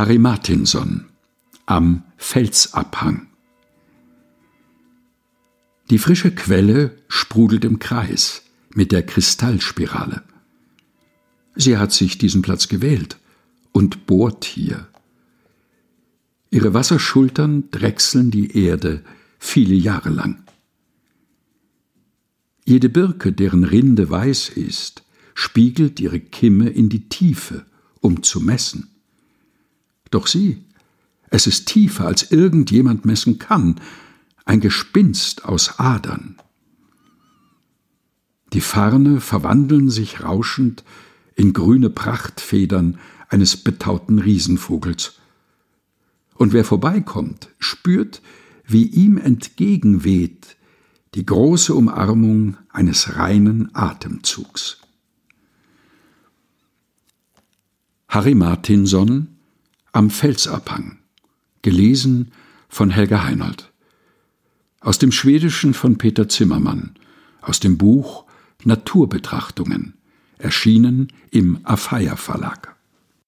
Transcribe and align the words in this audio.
Harry 0.00 0.16
Martinson 0.16 1.04
am 1.66 2.04
Felsabhang. 2.16 3.26
Die 5.90 5.98
frische 5.98 6.34
Quelle 6.34 6.96
sprudelt 7.06 7.66
im 7.66 7.78
Kreis 7.78 8.40
mit 8.70 8.92
der 8.92 9.02
Kristallspirale. 9.02 10.22
Sie 11.54 11.76
hat 11.76 11.92
sich 11.92 12.16
diesen 12.16 12.40
Platz 12.40 12.68
gewählt 12.68 13.18
und 13.72 14.06
bohrt 14.06 14.46
hier. 14.46 14.88
Ihre 16.48 16.72
Wasserschultern 16.72 17.70
drechseln 17.70 18.30
die 18.30 18.56
Erde 18.56 19.04
viele 19.38 19.74
Jahre 19.74 20.08
lang. 20.08 20.42
Jede 22.64 22.88
Birke, 22.88 23.34
deren 23.34 23.64
Rinde 23.64 24.08
weiß 24.08 24.48
ist, 24.48 25.02
spiegelt 25.34 26.00
ihre 26.00 26.20
Kimme 26.20 26.70
in 26.70 26.88
die 26.88 27.10
Tiefe, 27.10 27.66
um 28.00 28.22
zu 28.22 28.40
messen. 28.40 28.89
Doch 30.10 30.26
sie, 30.26 30.64
es 31.30 31.46
ist 31.46 31.66
tiefer, 31.66 32.06
als 32.06 32.30
irgendjemand 32.30 33.04
messen 33.04 33.38
kann, 33.38 33.80
ein 34.44 34.60
Gespinst 34.60 35.44
aus 35.44 35.78
Adern. 35.78 36.36
Die 38.52 38.60
Farne 38.60 39.20
verwandeln 39.20 39.90
sich 39.90 40.24
rauschend 40.24 40.82
in 41.36 41.52
grüne 41.52 41.88
Prachtfedern 41.88 42.98
eines 43.28 43.56
betauten 43.56 44.18
Riesenvogels. 44.18 45.20
Und 46.34 46.52
wer 46.52 46.64
vorbeikommt, 46.64 47.48
spürt, 47.58 48.22
wie 48.66 48.86
ihm 48.86 49.18
entgegenweht 49.18 50.56
die 51.14 51.26
große 51.26 51.74
Umarmung 51.74 52.56
eines 52.70 53.16
reinen 53.16 53.74
Atemzugs. 53.74 54.78
Harry 58.08 58.34
Martinson 58.34 59.29
am 59.92 60.10
Felsabhang. 60.10 60.98
Gelesen 61.62 62.32
von 62.68 62.90
Helga 62.90 63.24
Heinold. 63.24 63.70
Aus 64.80 64.98
dem 64.98 65.12
Schwedischen 65.12 65.74
von 65.74 65.98
Peter 65.98 66.28
Zimmermann. 66.28 66.94
Aus 67.42 67.60
dem 67.60 67.76
Buch 67.78 68.24
Naturbetrachtungen. 68.64 69.94
Erschienen 70.38 71.12
im 71.30 71.60
Afeier 71.64 72.16
Verlag. 72.16 72.76